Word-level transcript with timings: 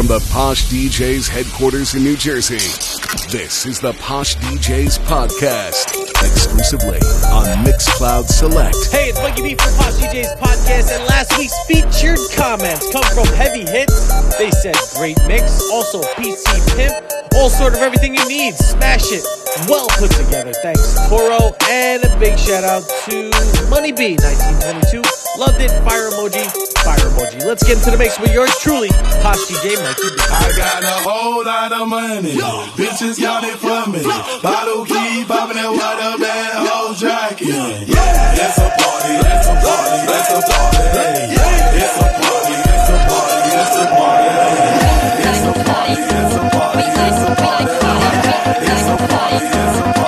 from 0.00 0.06
the 0.06 0.30
Posh 0.32 0.64
DJs 0.72 1.28
headquarters 1.28 1.94
in 1.94 2.02
New 2.02 2.16
Jersey. 2.16 2.56
This 3.28 3.66
is 3.66 3.80
the 3.80 3.92
Posh 4.00 4.34
DJs 4.36 4.98
podcast, 5.00 5.92
exclusively 6.24 6.96
on 7.28 7.44
Mixcloud 7.66 8.24
Select. 8.24 8.78
Hey, 8.90 9.10
it's 9.10 9.20
Mikey 9.20 9.42
B 9.42 9.54
from 9.56 9.74
Posh 9.76 10.00
DJs 10.00 10.40
podcast, 10.40 10.96
and 10.96 11.04
last 11.04 11.36
week's 11.36 11.52
featured 11.68 12.16
comments 12.34 12.90
come 12.90 13.04
from 13.12 13.26
Heavy 13.36 13.60
Hits. 13.68 14.08
They 14.38 14.50
said 14.64 14.74
great 14.96 15.20
mix, 15.28 15.68
also 15.70 16.00
PC 16.16 16.48
Pimp, 16.76 16.96
all 17.34 17.50
sort 17.50 17.74
of 17.74 17.80
everything 17.80 18.14
you 18.14 18.26
need. 18.26 18.54
Smash 18.54 19.12
it, 19.12 19.20
well 19.68 19.86
put 19.98 20.10
together. 20.12 20.52
Thanks, 20.62 20.94
Toro, 21.08 21.54
and 21.68 22.04
a 22.04 22.16
big 22.18 22.38
shout 22.38 22.64
out 22.64 22.84
to 23.08 23.30
Money 23.68 23.92
B, 23.92 24.16
1922. 24.16 25.02
Loved 25.38 25.60
it, 25.62 25.70
fire 25.86 26.10
emoji, 26.10 26.44
fire 26.84 26.98
emoji. 26.98 27.44
Let's 27.46 27.62
get 27.64 27.78
into 27.78 27.90
the 27.90 27.98
mix 27.98 28.18
with 28.20 28.32
yours 28.32 28.50
truly, 28.60 28.88
Posh 29.22 29.40
DJ 29.48 29.78
Mikey 29.80 30.08
B. 30.10 30.20
I 30.20 30.52
got 30.56 30.82
a 30.84 30.96
whole 31.06 31.44
lot 31.44 31.72
of 31.72 31.88
money. 31.88 32.34
Bitches 32.76 33.20
got 33.20 33.44
it 33.44 33.56
for 33.56 33.86
me. 33.90 34.02
Bottle 34.42 34.84
keep 34.84 35.26
popping 35.28 35.56
that 35.56 35.70
water, 35.70 36.18
bad 36.20 36.66
whole 36.66 36.94
jacket. 36.94 37.48
Yeah, 37.88 38.34
it's 38.36 38.58
a 38.58 38.68
party, 38.68 39.14
it's 39.16 39.48
a 39.48 39.54
party, 39.54 39.98
it's 40.10 40.30
a 40.30 40.40
party. 40.44 40.78
Yeah, 41.30 41.80
it's 41.80 41.96
a 41.96 42.06
party, 42.20 42.54
it's 42.60 42.90
a 42.90 42.96
party, 43.08 43.50
it's 43.50 43.76
a 43.80 43.86
party. 43.96 44.28
It's 45.20 45.42
a 45.46 45.52
party, 45.64 45.94
it's 45.96 46.34
a 46.34 46.42
party, 46.50 46.84
it's 46.84 47.22
a 47.22 47.32
party. 47.38 47.64
It's 48.60 48.86
a 48.86 48.96
party, 48.98 49.09
it's 49.32 49.99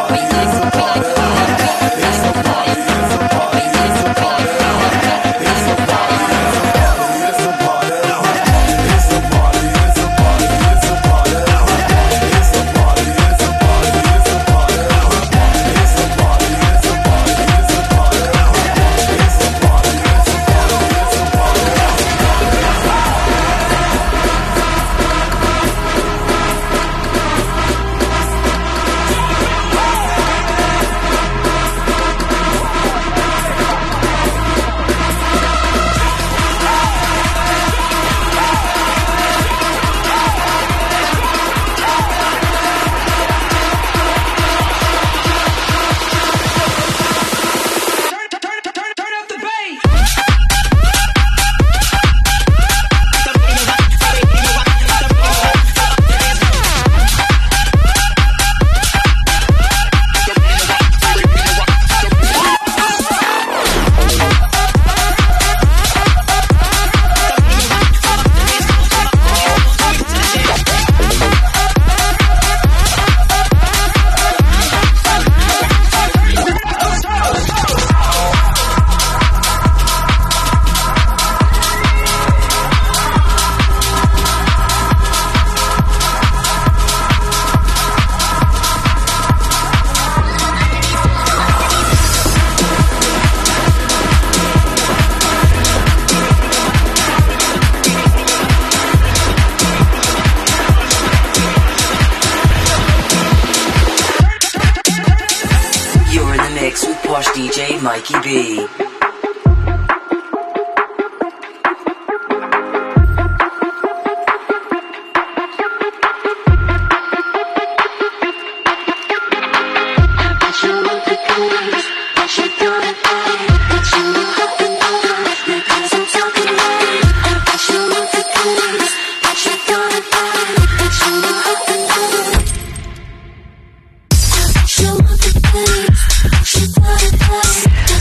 you 134.82 134.88
want 134.88 135.20
to 135.22 135.40
play, 135.40 135.86
you 136.24 136.44
should 136.44 136.74
put 136.74 137.02
it 137.04 137.18
down. 137.20 137.91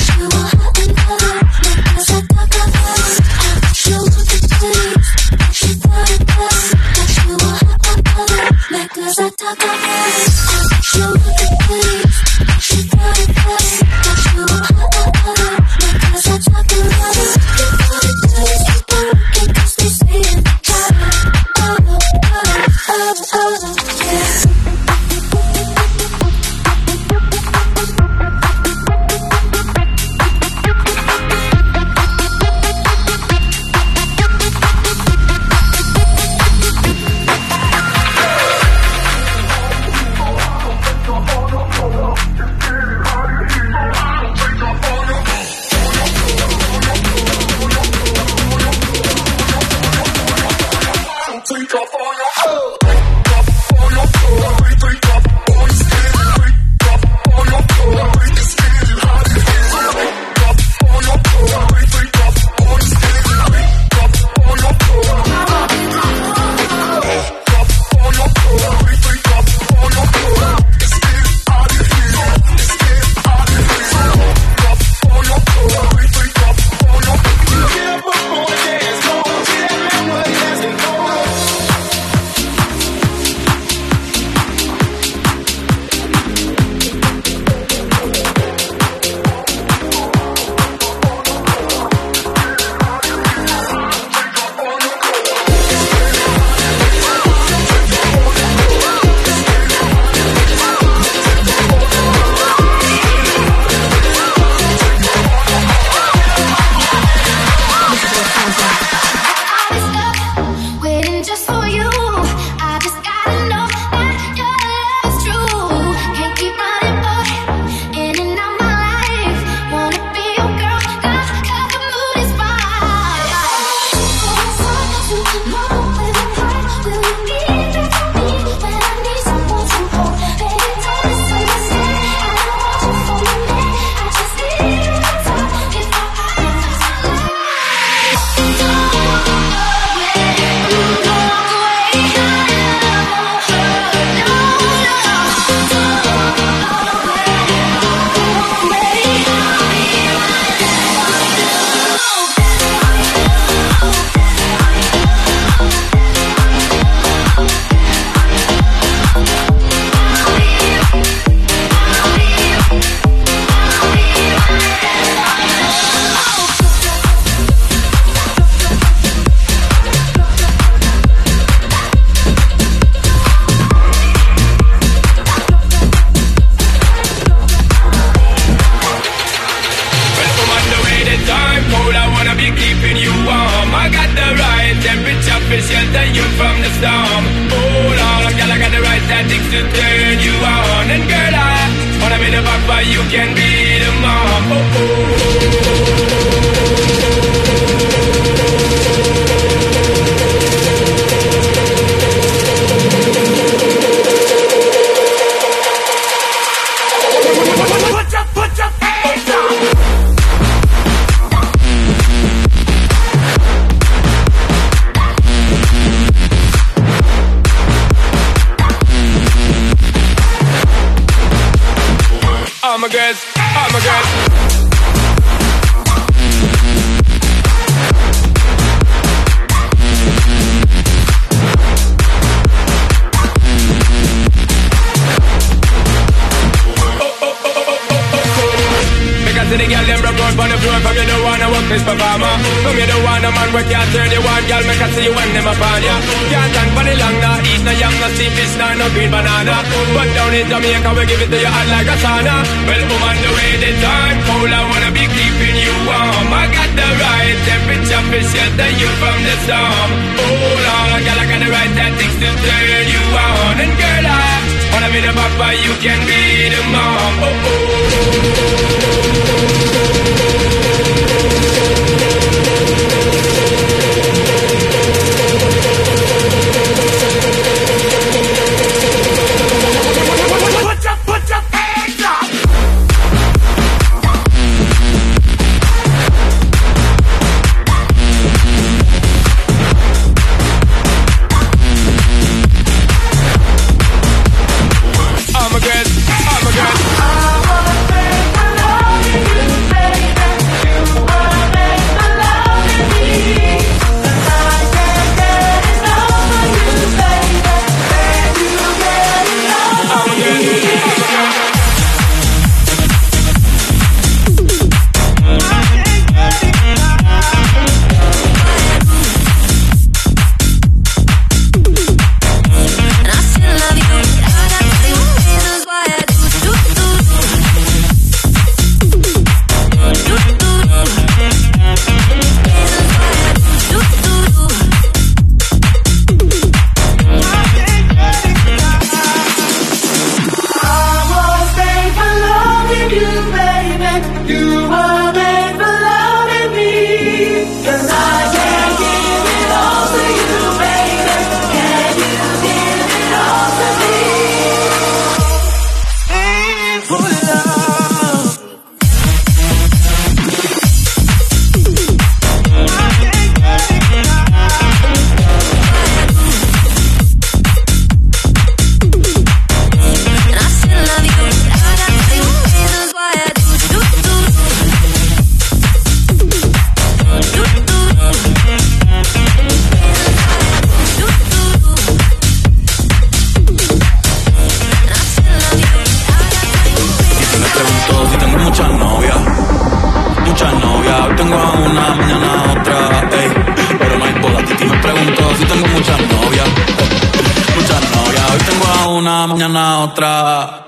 Me 400.02 400.08
pregunto 400.08 400.66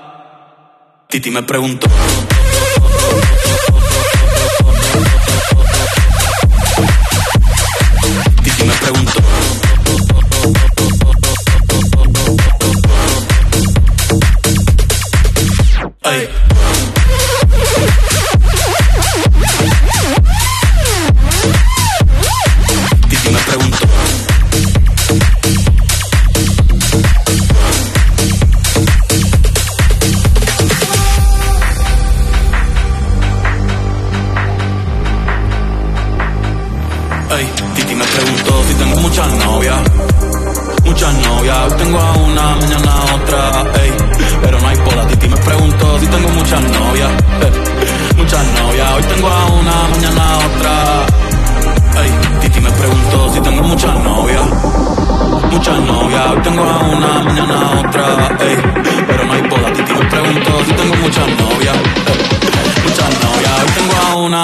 Titi 1.08 1.30
me 1.30 1.42
pregunto 1.42 2.33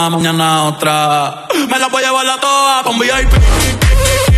mañana 0.09 0.65
otra. 0.65 1.47
Me 1.69 1.79
la 1.79 1.89
voy 1.89 2.03
a 2.03 2.07
llevar 2.07 2.25
la 2.25 2.41
toa 2.41 2.83
con 2.85 2.99
VIP. 2.99 4.30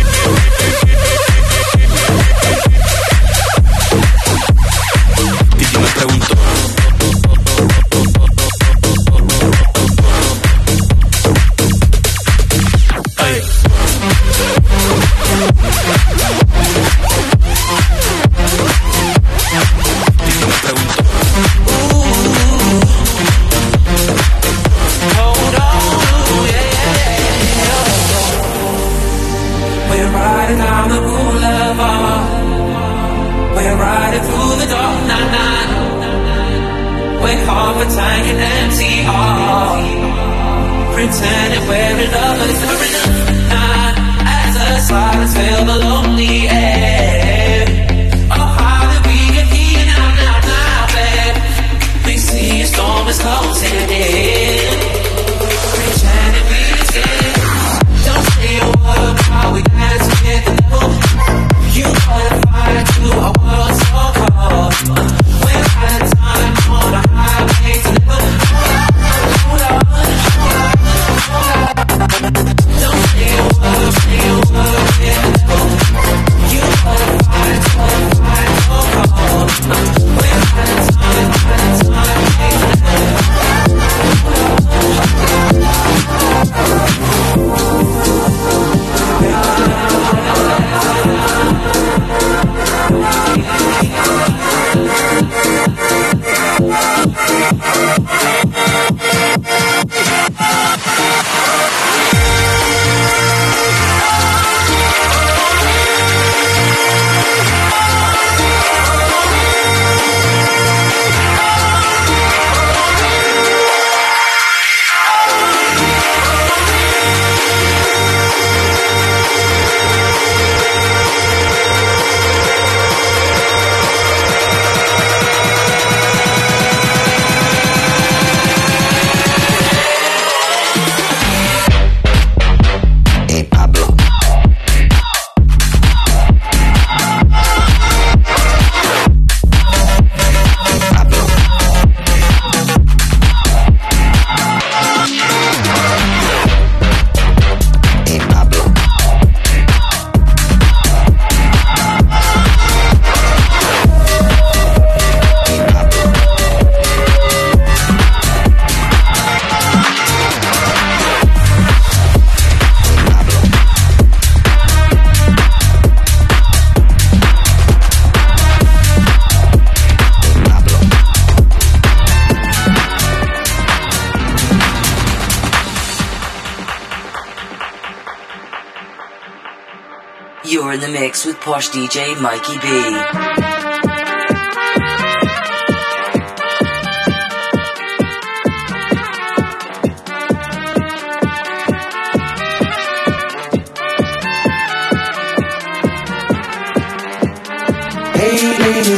You're 180.53 180.71
in 180.71 180.81
the 180.81 180.87
mix 180.87 181.25
with 181.25 181.41
Posh 181.41 181.69
DJ 181.69 182.13
Mikey 182.21 182.59
B. 182.59 182.67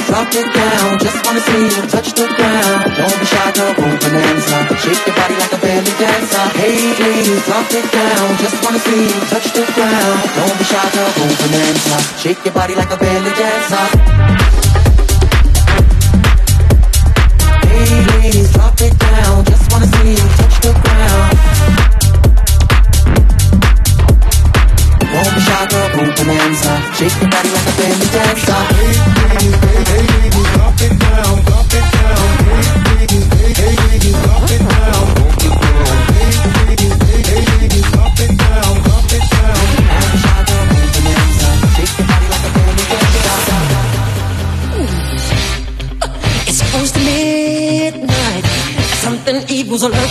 Drop 0.07 0.27
it 0.33 0.53
down. 0.53 0.99
Just 0.99 1.25
wanna 1.25 1.39
see 1.39 1.63
you 1.63 1.87
touch 1.87 2.13
the 2.13 2.27
ground. 2.35 2.74
Don't 2.95 3.19
be 3.19 3.25
shy, 3.25 3.51
go 3.51 3.65
go 3.75 3.83
bonanza. 3.99 4.57
Shake 4.79 5.05
your 5.05 5.15
body 5.15 5.35
like 5.35 5.51
a 5.51 5.59
belly 5.59 5.93
dancer. 5.99 6.45
Hey 6.55 6.79
ladies, 6.95 7.43
drop 7.45 7.67
it 7.71 7.91
down. 7.91 8.37
Just 8.39 8.63
wanna 8.63 8.79
see 8.79 9.03
you 9.03 9.19
touch 9.27 9.51
the 9.51 9.63
ground. 9.75 10.19
Don't 10.35 10.55
be 10.57 10.63
shy, 10.63 10.79
go 10.95 11.03
go 11.17 11.25
bonanza. 11.39 11.97
Shake 12.21 12.41
your 12.45 12.53
body 12.53 12.73
like 12.75 12.91
a 12.91 12.97
belly 12.97 13.33
dancer. 13.35 13.85
Hey 17.67 17.91
ladies, 18.15 18.53
drop 18.53 18.79
it 18.79 18.97
down. 18.97 19.43
Just 19.43 19.71
wanna 19.71 19.87
see 19.87 20.11
you 20.15 20.27
touch 20.39 20.55
the 20.63 20.71
ground. 20.83 21.31
Don't 25.11 25.31
be 25.35 25.41
shy, 25.47 25.65
girl, 25.71 25.87
go 25.95 26.01
bonanza. 26.15 26.73
Shake 26.95 27.17
your 27.19 27.29
body 27.29 27.49
like 27.55 27.67
a 27.67 27.73
belly 27.75 28.07
dancer. 28.15 28.61
Don't 31.15 31.44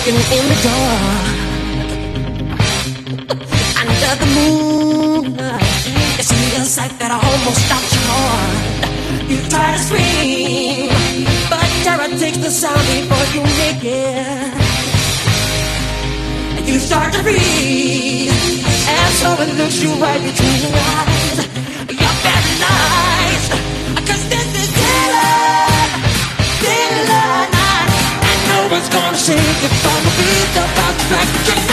lurking 0.05 0.21
in 0.39 0.45
the 0.49 0.55
dark. 0.63 1.25
Under 3.81 4.15
the 4.21 4.29
moonlight, 4.35 5.87
you 6.17 6.23
see 6.23 6.57
a 6.57 6.65
sight 6.65 6.99
that 6.99 7.11
almost 7.11 7.61
stops 7.67 7.93
your 7.95 8.05
heart. 8.13 9.31
You 9.31 9.39
try 9.49 9.73
to 9.73 9.79
scream, 9.79 10.89
but 11.49 11.67
terror 11.85 12.09
takes 12.19 12.39
the 12.39 12.51
sound 12.51 12.85
before 12.89 13.27
you 13.35 13.43
make 13.63 13.85
it. 13.85 14.55
You 16.67 16.79
start 16.79 17.13
to 17.15 17.23
breathe, 17.23 18.33
and 18.89 19.15
so 19.15 19.29
it 19.43 19.55
looks 19.59 19.83
you 19.83 19.91
right 19.95 20.23
between 20.23 20.61
the 20.61 20.79
eyes. 20.79 21.14
Beat 31.09 31.17
about 31.17 31.45
track, 31.45 31.64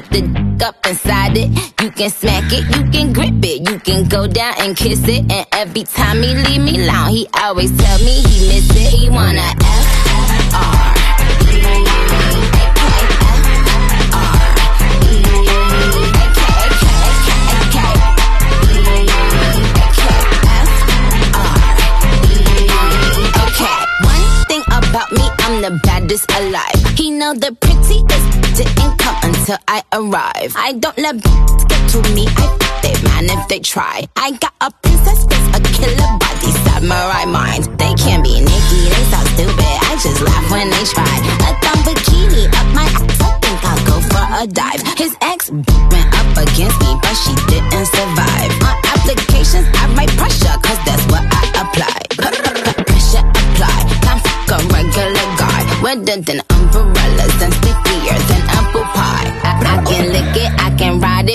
keep 0.00 0.10
the 0.10 0.66
up 0.66 0.86
inside 0.86 1.36
it. 1.36 1.48
You 1.82 1.90
can 1.90 2.10
smack 2.10 2.52
it, 2.52 2.64
you 2.76 2.90
can 2.90 3.12
grip 3.12 3.42
it, 3.42 3.68
you 3.68 3.78
can 3.78 4.08
go 4.08 4.26
down 4.26 4.54
and 4.58 4.76
kiss 4.76 5.02
it. 5.08 5.30
And 5.30 5.46
every 5.52 5.84
time 5.84 6.22
he 6.22 6.34
leave 6.34 6.60
me 6.60 6.86
alone, 6.86 7.10
he 7.10 7.26
always 7.40 7.76
tell 7.76 7.98
me 8.00 8.22
he 8.22 8.48
miss 8.48 8.70
it. 8.70 8.92
He 8.92 9.08
wanna 9.08 9.40
F 9.40 10.05
I 30.54 30.72
don't 30.72 30.96
let 30.98 31.16
get 31.22 31.82
to 31.90 31.98
me, 32.14 32.26
I 32.28 32.44
f- 32.46 32.82
they 32.82 32.94
man 33.02 33.24
if 33.30 33.48
they 33.48 33.58
try. 33.60 34.06
I 34.16 34.30
got 34.32 34.52
a 34.60 34.70
princess 34.82 35.24
face, 35.26 35.48
a 35.56 35.60
killer 35.74 36.10
body, 36.22 36.50
samurai 36.64 37.24
mind. 37.26 37.64
They 37.78 37.92
can't 37.94 38.22
be 38.22 38.38
Nicki, 38.40 38.80
they 38.92 39.04
so 39.10 39.18
stupid. 39.34 39.76
I 39.88 39.92
just 39.98 40.20
laugh 40.22 40.46
when 40.50 40.70
they 40.70 40.84
try. 40.86 41.14
A 41.48 41.50
thumb 41.64 41.80
bikini 41.82 42.46
up 42.52 42.68
my 42.74 42.84
ass, 42.84 43.20
I 43.20 43.30
think 43.42 43.58
I'll 43.64 43.82
go 43.90 43.96
for 44.06 44.24
a 44.38 44.46
dive. 44.46 44.82
His 44.98 45.16
ex 45.20 45.50
went 45.50 46.08
up 46.14 46.30
against 46.36 46.78
me, 46.84 46.90
but 47.02 47.14
she 47.16 47.32
didn't 47.50 47.86
survive. 47.90 48.50
On 48.62 48.76
applications, 48.94 49.66
I 49.74 49.82
write 49.96 50.12
pressure, 50.20 50.54
cause 50.62 50.80
that's 50.86 51.04
what 51.10 51.24
I 51.26 51.42
apply. 51.64 51.98
Pressure 52.86 53.24
apply, 53.24 53.78
can't 54.04 54.20
fuck 54.22 54.50
a 54.54 54.58
regular 54.70 55.26
guy. 55.40 55.60
Wetter 55.82 56.20
than 56.22 56.40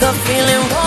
The 0.00 0.14
feeling 0.24 0.79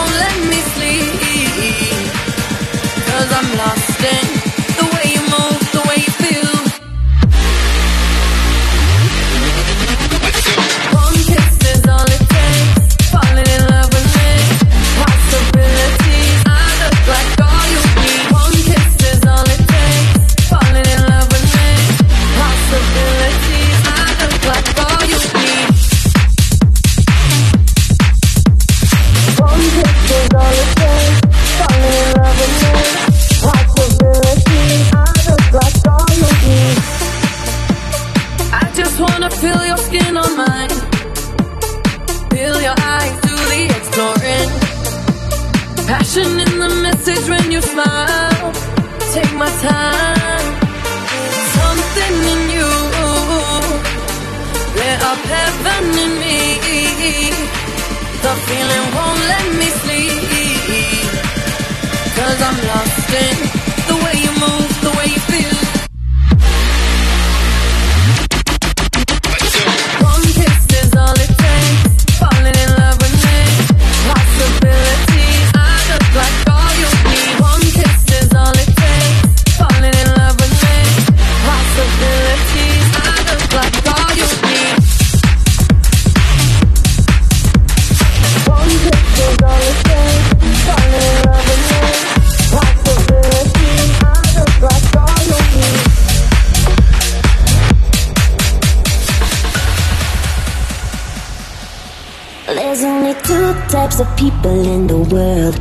types 103.93 104.09
of 104.09 104.17
people 104.17 104.65
in 104.65 104.87
the 104.87 104.97
world. 104.97 105.55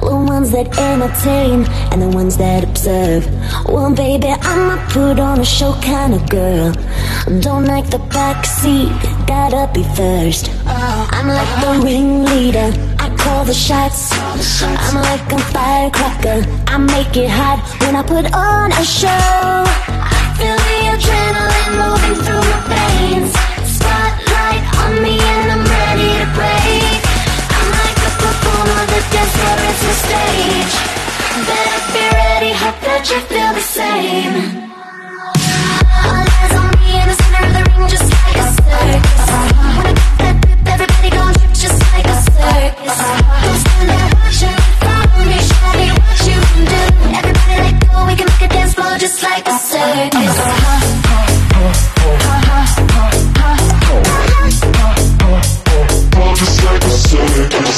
The 0.00 0.16
ones 0.34 0.50
that 0.52 0.66
entertain 0.78 1.64
and 1.90 2.02
the 2.02 2.08
ones 2.08 2.36
that 2.36 2.64
observe. 2.64 3.24
Well, 3.66 3.94
baby, 3.94 4.28
I'm 4.28 4.78
a 4.78 4.86
put 4.90 5.18
on 5.18 5.40
a 5.40 5.44
show 5.44 5.72
kind 5.80 6.14
of 6.14 6.28
girl. 6.28 6.72
Don't 7.40 7.64
like 7.64 7.88
the 7.90 7.98
back 8.12 8.44
seat, 8.44 8.92
gotta 9.26 9.70
be 9.72 9.84
first. 9.96 10.50
I'm 10.66 11.28
like 11.28 11.52
the 11.62 11.84
ringleader, 11.84 12.70
I 12.98 13.14
call 13.16 13.44
the 13.44 13.54
shots. 13.54 14.10
I'm 14.12 14.96
like 14.96 15.32
a 15.32 15.38
firecracker, 15.52 16.38
I 16.66 16.76
make 16.78 17.16
it 17.16 17.30
hot 17.30 17.60
when 17.80 17.96
I 17.96 18.02
put 18.02 18.26
on 18.34 18.72
a 18.72 18.84
show. 18.84 19.08
I 19.08 20.20
feel 20.36 20.58
the 20.68 20.78
adrenaline 20.92 21.74
moving 21.82 22.16
through 22.24 22.46
my 22.52 22.60
veins. 22.72 23.32
Spotlight 23.76 24.62
on 24.82 25.02
me 25.02 25.14
and 25.18 25.52
I'm 25.52 25.64
ready 25.64 26.10
to 26.20 26.28
break. 26.34 26.61
Like 28.62 28.70
a 28.70 28.74
performer, 28.74 28.86
the 28.86 29.00
the 29.82 29.94
stage. 30.06 30.74
Better 31.48 31.80
be 31.92 32.04
ready, 32.14 32.52
hope 32.54 32.78
that 32.86 33.02
you 33.10 33.18
feel 33.26 33.50
the 33.58 33.60
same. 33.60 34.70
In 36.92 37.08
the 37.08 37.14
center 37.18 37.42
of 37.42 37.52
the 37.58 37.62
ring, 37.74 37.88
just 37.90 38.06
like 38.06 38.38
a 38.38 38.46
circus. 38.54 39.26
When 39.74 39.86
I 39.86 39.94
get 39.98 40.14
that 40.22 40.36
dip, 40.46 40.62
everybody 40.62 41.10
gon' 41.10 41.34
trip 41.34 41.52
just 41.58 41.80
like 41.90 42.06
a 42.06 42.16
circus. 42.22 42.98
Don't 43.42 43.58
stand 43.66 43.90
there 43.90 44.14
me, 45.26 45.38
show 45.42 45.72
me 45.74 45.86
what 45.98 46.18
you 46.22 46.38
can 46.38 46.62
do. 46.70 46.82
Everybody 47.18 47.56
let 47.66 47.74
go, 47.82 48.06
we 48.06 48.14
can 48.14 48.30
make 48.30 48.46
a 48.46 48.48
dance 48.54 48.74
floor 48.74 48.94
just 48.94 49.18
like 49.24 49.42
a 49.42 49.58
circus. 49.58 50.38
Just 56.42 56.64
like 56.64 56.82
a 56.82 56.90
circus. 56.90 57.72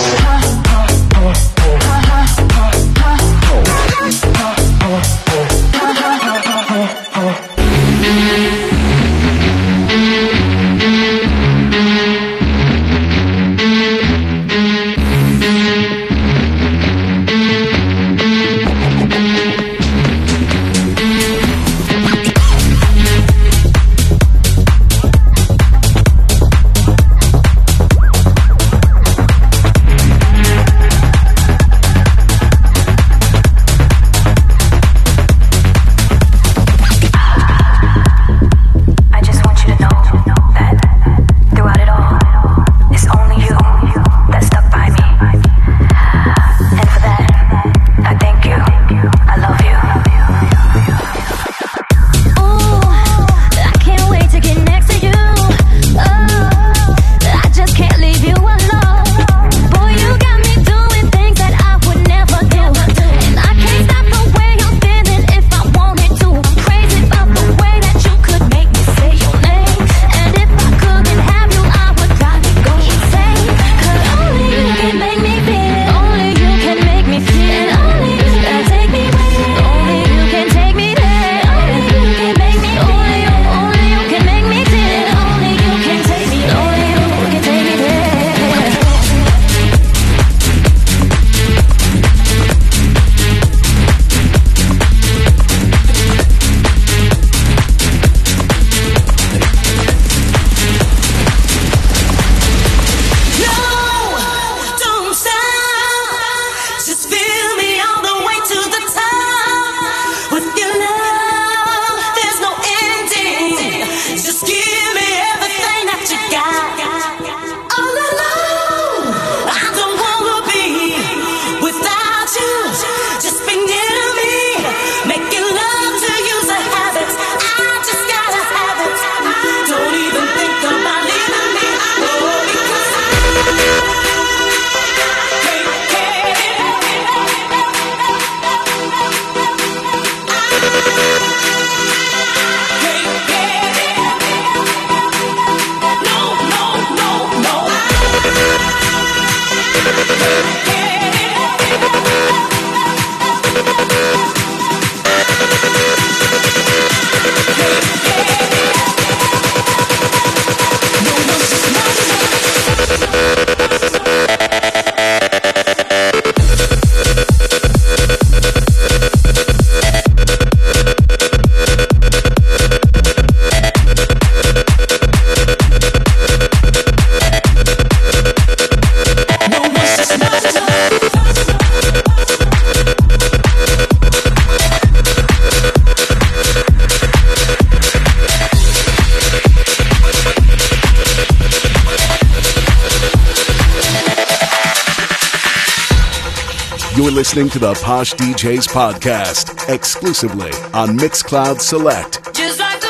The 197.64 197.72
Posh 197.83 198.12
DJs 198.12 198.68
podcast 198.68 199.72
exclusively 199.72 200.50
on 200.74 200.98
Mixcloud 200.98 201.62
Select. 201.62 202.22
Just 202.35 202.61
like 202.61 202.79
the 202.79 202.87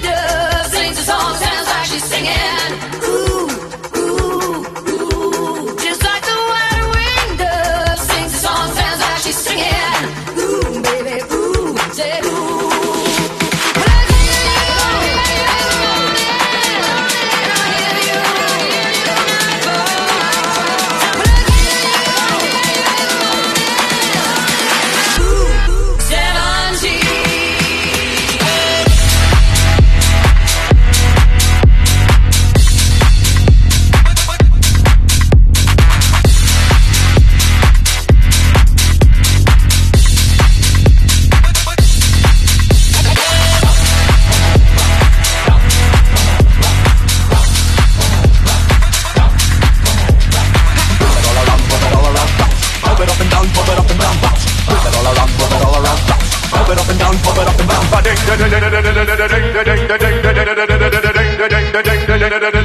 dove 0.00 0.66
sings 0.68 0.98
song, 1.00 1.34
sounds 1.36 1.66
like 1.68 1.84
she's 1.84 2.04
singing. 2.04 2.57
Move 62.30 62.42
it 62.42 62.54
all 62.54 62.57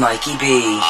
Mikey 0.00 0.34
B. 0.38 0.89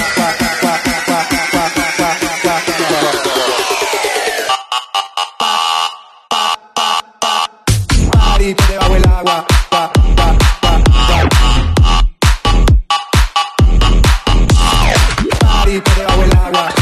Rock. 16.51 16.80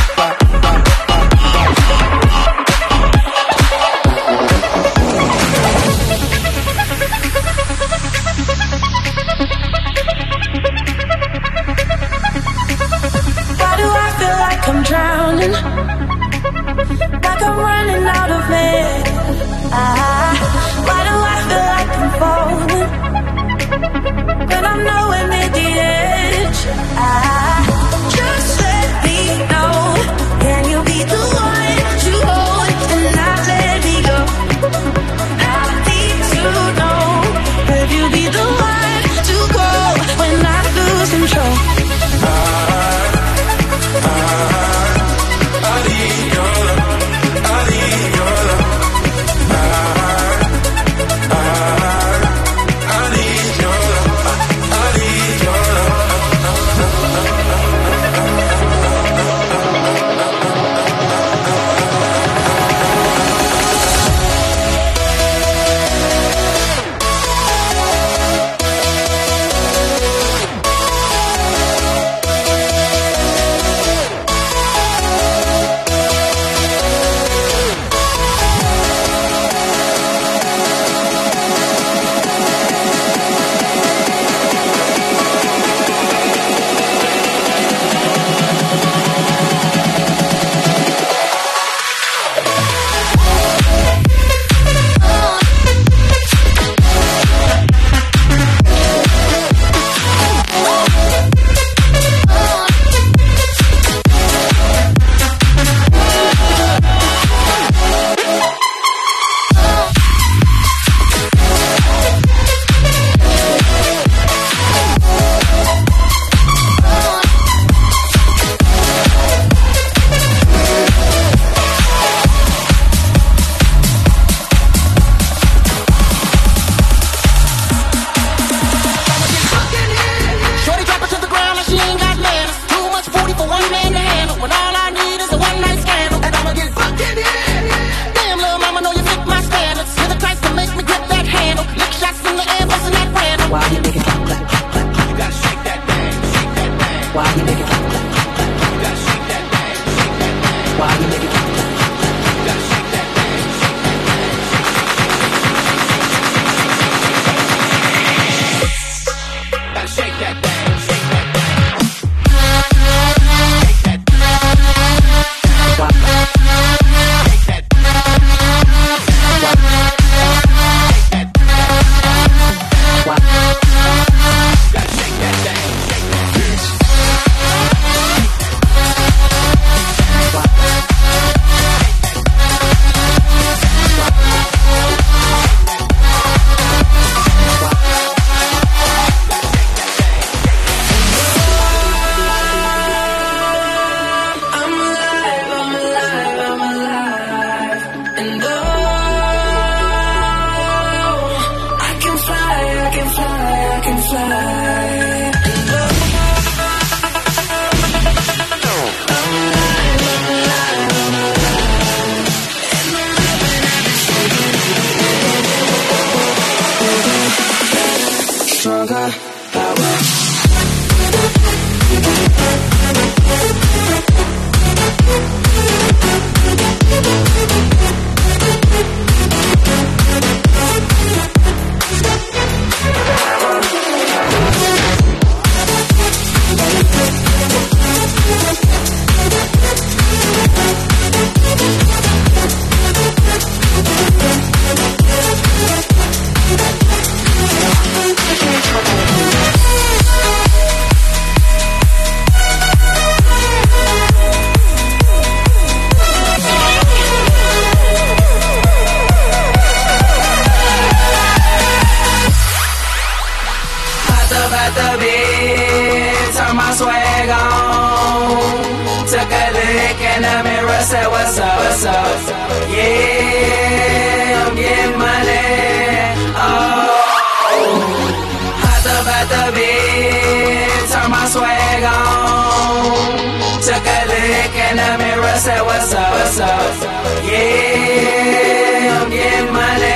Mirror 285.00 285.22
what's 285.22 285.48
what's 285.66 285.94
up, 285.94 286.12
what's 286.12 286.40
up? 286.40 286.76
Yeah, 287.24 289.00
I'm 289.02 289.10
getting 289.10 289.54
money. 289.54 289.96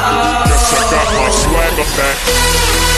Oh. 0.00 0.48
Let's 0.48 0.66
set 0.88 1.08
my 1.18 1.28
swagger 1.42 1.88
back. 1.96 2.97